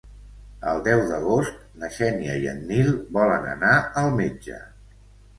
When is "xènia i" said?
1.97-2.47